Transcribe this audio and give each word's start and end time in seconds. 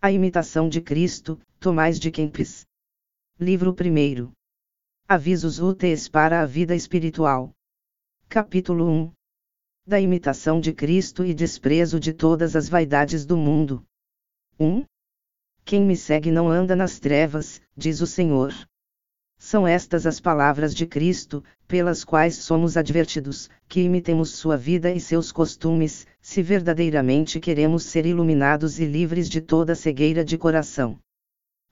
A 0.00 0.12
imitação 0.12 0.68
de 0.68 0.82
Cristo, 0.82 1.40
Tomás 1.58 1.98
de 1.98 2.10
Kempis. 2.10 2.66
Livro 3.40 3.72
1. 3.72 4.30
Avisos 5.08 5.58
úteis 5.58 6.06
para 6.06 6.42
a 6.42 6.46
vida 6.46 6.76
espiritual. 6.76 7.50
Capítulo 8.28 8.86
1. 8.86 9.12
Da 9.86 9.98
imitação 9.98 10.60
de 10.60 10.74
Cristo 10.74 11.24
e 11.24 11.32
desprezo 11.32 11.98
de 11.98 12.12
todas 12.12 12.54
as 12.54 12.68
vaidades 12.68 13.24
do 13.24 13.38
mundo. 13.38 13.82
1. 14.60 14.84
Quem 15.64 15.82
me 15.82 15.96
segue 15.96 16.30
não 16.30 16.50
anda 16.50 16.76
nas 16.76 17.00
trevas, 17.00 17.60
diz 17.74 18.02
o 18.02 18.06
Senhor. 18.06 18.52
São 19.48 19.64
estas 19.64 20.06
as 20.06 20.18
palavras 20.18 20.74
de 20.74 20.88
Cristo, 20.88 21.40
pelas 21.68 22.02
quais 22.02 22.34
somos 22.34 22.76
advertidos, 22.76 23.48
que 23.68 23.80
imitemos 23.80 24.30
sua 24.30 24.56
vida 24.56 24.90
e 24.90 24.98
seus 24.98 25.30
costumes, 25.30 26.04
se 26.20 26.42
verdadeiramente 26.42 27.38
queremos 27.38 27.84
ser 27.84 28.06
iluminados 28.06 28.80
e 28.80 28.84
livres 28.84 29.28
de 29.28 29.40
toda 29.40 29.76
cegueira 29.76 30.24
de 30.24 30.36
coração. 30.36 30.98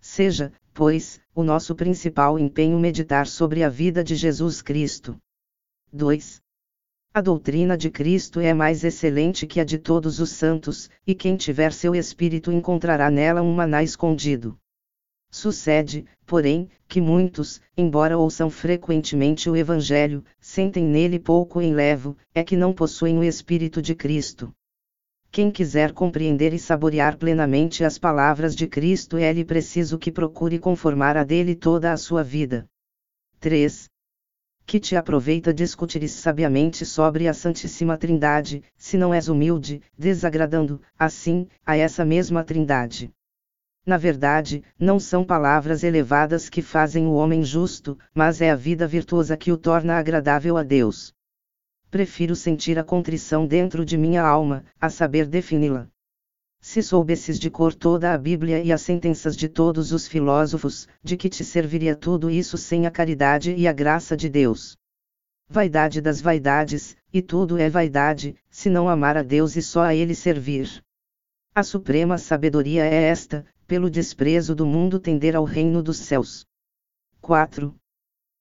Seja, 0.01 0.53
pois, 0.73 1.21
o 1.35 1.43
nosso 1.43 1.75
principal 1.75 2.39
empenho 2.39 2.79
meditar 2.79 3.27
sobre 3.27 3.65
a 3.65 3.69
vida 3.69 4.05
de 4.05 4.15
Jesus 4.15 4.63
Cristo. 4.63 5.19
2. 5.93 6.41
A 7.13 7.21
doutrina 7.21 7.77
de 7.77 7.91
Cristo 7.91 8.39
é 8.39 8.55
mais 8.55 8.85
excelente 8.85 9.49
que 9.49 9.59
a 9.59 9.65
de 9.65 9.79
todos 9.79 10.21
os 10.21 10.31
santos, 10.31 10.89
e 11.05 11.13
quem 11.13 11.37
tiver 11.37 11.73
seu 11.73 11.93
espírito 11.93 12.53
encontrará 12.53 13.11
nela 13.11 13.43
um 13.43 13.53
maná 13.53 13.83
escondido. 13.83 14.57
Sucede, 15.35 16.07
porém, 16.25 16.71
que 16.87 17.01
muitos, 17.01 17.61
embora 17.77 18.17
ouçam 18.17 18.49
frequentemente 18.49 19.51
o 19.51 19.57
Evangelho, 19.57 20.25
sentem 20.41 20.85
nele 20.85 21.19
pouco 21.19 21.61
enlevo, 21.61 22.17
é 22.33 22.45
que 22.45 22.57
não 22.57 22.73
possuem 22.73 23.19
o 23.19 23.25
Espírito 23.25 23.83
de 23.83 23.97
Cristo. 23.97 24.55
Quem 25.33 25.51
quiser 25.51 25.91
compreender 25.91 26.55
e 26.55 26.59
saborear 26.61 27.19
plenamente 27.19 27.83
as 27.83 27.99
palavras 27.99 28.55
de 28.55 28.69
Cristo 28.69 29.17
é-lhe 29.17 29.45
preciso 29.45 29.99
que 29.99 30.13
procure 30.13 30.61
conformar 30.61 31.17
a 31.17 31.25
dele 31.25 31.57
toda 31.57 31.93
a 31.93 31.97
sua 31.97 32.23
vida. 32.23 32.69
3. 33.41 33.91
Que 34.65 34.79
te 34.79 34.95
aproveita 34.95 35.53
discutires 35.53 36.13
sabiamente 36.13 36.87
sobre 36.87 37.27
a 37.27 37.35
Santíssima 37.35 37.99
Trindade, 37.99 38.63
se 38.79 38.97
não 38.97 39.13
és 39.13 39.27
humilde, 39.27 39.83
desagradando, 39.99 40.81
assim, 40.97 41.49
a 41.67 41.77
essa 41.77 42.05
mesma 42.05 42.45
Trindade. 42.45 43.13
Na 43.87 43.99
verdade, 43.99 44.65
não 44.79 44.99
são 44.99 45.25
palavras 45.25 45.85
elevadas 45.85 46.49
que 46.49 46.63
fazem 46.63 47.07
o 47.07 47.13
homem 47.13 47.43
justo, 47.43 47.99
mas 48.15 48.41
é 48.41 48.51
a 48.51 48.57
vida 48.57 48.87
virtuosa 48.87 49.37
que 49.37 49.53
o 49.53 49.59
torna 49.59 49.99
agradável 49.99 50.57
a 50.57 50.63
Deus. 50.63 51.13
Prefiro 51.91 52.35
sentir 52.35 52.79
a 52.79 52.85
contrição 52.85 53.47
dentro 53.47 53.85
de 53.85 53.99
minha 53.99 54.23
alma, 54.23 54.65
a 54.81 54.89
saber 54.89 55.27
defini-la. 55.27 55.87
Se 56.63 56.83
soubesses 56.83 57.39
de 57.39 57.51
cor 57.51 57.75
toda 57.75 58.15
a 58.15 58.19
Bíblia 58.19 58.63
e 58.63 58.73
as 58.73 58.81
sentenças 58.81 59.37
de 59.37 59.51
todos 59.51 59.93
os 59.93 60.09
filósofos, 60.09 60.89
de 61.03 61.15
que 61.15 61.29
te 61.29 61.45
serviria 61.45 61.95
tudo 61.95 62.31
isso 62.31 62.57
sem 62.57 62.87
a 62.87 62.91
caridade 62.91 63.55
e 63.55 63.69
a 63.69 63.73
graça 63.73 64.17
de 64.17 64.31
Deus? 64.31 64.79
Vaidade 65.47 66.01
das 66.01 66.23
vaidades, 66.23 66.97
e 67.13 67.21
tudo 67.21 67.59
é 67.59 67.69
vaidade, 67.69 68.35
se 68.51 68.71
não 68.71 68.89
amar 68.89 69.19
a 69.19 69.23
Deus 69.23 69.57
e 69.57 69.63
só 69.63 69.83
a 69.83 69.95
Ele 69.95 70.15
servir. 70.15 70.83
A 71.57 71.63
suprema 71.63 72.19
sabedoria 72.19 72.85
é 72.85 73.05
esta, 73.05 73.47
pelo 73.65 73.89
desprezo 73.89 74.57
do 74.57 74.67
mundo 74.67 74.99
tender 74.99 75.37
ao 75.37 75.45
reino 75.45 75.85
dos 75.85 75.99
céus. 75.99 76.45
4. 77.21 77.73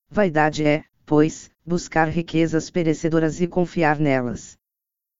Vaidade 0.09 0.66
é, 0.66 0.83
pois, 1.05 1.52
buscar 1.64 2.08
riquezas 2.08 2.72
perecedoras 2.72 3.39
e 3.39 3.47
confiar 3.47 4.00
nelas. 4.00 4.58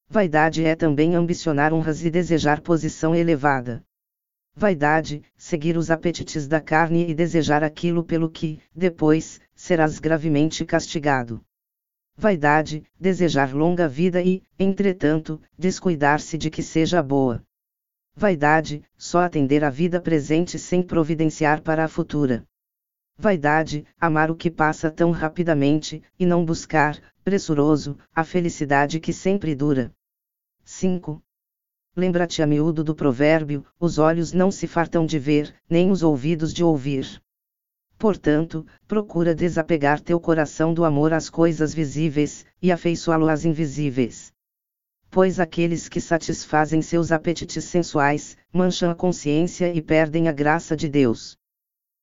Vaidade 0.10 0.66
é 0.66 0.76
também 0.76 1.14
ambicionar 1.14 1.72
honras 1.72 2.04
e 2.04 2.10
desejar 2.10 2.62
posição 2.62 3.14
elevada. 3.14 3.84
Vaidade, 4.56 5.22
seguir 5.38 5.78
os 5.78 5.92
apetites 5.92 6.48
da 6.48 6.60
carne 6.60 7.08
e 7.08 7.14
desejar 7.14 7.64
aquilo 7.64 8.04
pelo 8.04 8.28
que, 8.28 8.60
depois, 8.76 9.40
serás 9.54 10.00
gravemente 10.00 10.66
castigado. 10.66 11.46
Vaidade, 12.18 12.84
desejar 13.00 13.54
longa 13.54 13.88
vida 13.88 14.20
e, 14.20 14.42
entretanto, 14.58 15.40
descuidar-se 15.56 16.40
de 16.40 16.50
que 16.50 16.64
seja 16.64 17.00
boa. 17.04 17.44
Vaidade, 18.16 18.84
só 18.96 19.22
atender 19.22 19.64
à 19.64 19.72
vida 19.72 20.00
presente 20.00 20.60
sem 20.60 20.84
providenciar 20.84 21.62
para 21.62 21.84
a 21.84 21.88
futura. 21.88 22.48
Vaidade, 23.18 23.86
amar 24.00 24.30
o 24.30 24.36
que 24.36 24.52
passa 24.52 24.92
tão 24.92 25.10
rapidamente, 25.10 26.02
e 26.20 26.26
não 26.26 26.46
buscar, 26.46 27.02
pressuroso, 27.24 27.98
a 28.14 28.24
felicidade 28.24 29.00
que 29.00 29.12
sempre 29.12 29.56
dura. 29.56 29.92
5. 30.64 31.22
Lembra-te 31.96 32.44
a 32.44 32.48
miúdo 32.48 32.84
do 32.84 32.94
provérbio: 32.94 33.66
os 33.80 33.98
olhos 33.98 34.32
não 34.32 34.52
se 34.52 34.68
fartam 34.68 35.08
de 35.08 35.18
ver, 35.18 35.54
nem 35.68 35.90
os 35.90 36.04
ouvidos 36.04 36.54
de 36.54 36.64
ouvir. 36.64 37.20
Portanto, 37.98 38.66
procura 38.88 39.34
desapegar 39.34 40.00
teu 40.00 40.20
coração 40.20 40.72
do 40.72 40.86
amor 40.86 41.14
às 41.14 41.32
coisas 41.32 41.74
visíveis, 41.74 42.46
e 42.62 42.72
afeiçoá-lo 42.72 43.28
às 43.28 43.44
invisíveis 43.44 44.33
pois 45.14 45.40
aqueles 45.40 45.88
que 45.88 46.02
satisfazem 46.02 46.82
seus 46.82 47.12
apetites 47.12 47.66
sensuais, 47.66 48.36
mancham 48.52 48.90
a 48.90 48.96
consciência 48.96 49.72
e 49.72 49.80
perdem 49.80 50.28
a 50.28 50.32
graça 50.32 50.76
de 50.76 50.90
Deus. 50.90 51.38